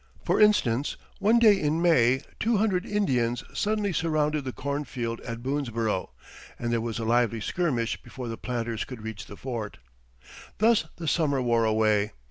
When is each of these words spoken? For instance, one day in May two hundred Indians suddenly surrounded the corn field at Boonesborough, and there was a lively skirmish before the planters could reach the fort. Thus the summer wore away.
For 0.25 0.41
instance, 0.41 0.95
one 1.19 1.37
day 1.37 1.61
in 1.61 1.79
May 1.79 2.23
two 2.39 2.57
hundred 2.57 2.87
Indians 2.87 3.43
suddenly 3.53 3.93
surrounded 3.93 4.45
the 4.45 4.51
corn 4.51 4.83
field 4.83 5.21
at 5.21 5.43
Boonesborough, 5.43 6.09
and 6.57 6.71
there 6.73 6.81
was 6.81 6.97
a 6.97 7.05
lively 7.05 7.39
skirmish 7.39 8.01
before 8.01 8.27
the 8.27 8.35
planters 8.35 8.83
could 8.83 9.03
reach 9.03 9.27
the 9.27 9.37
fort. 9.37 9.77
Thus 10.57 10.85
the 10.95 11.07
summer 11.07 11.39
wore 11.39 11.65
away. 11.65 12.13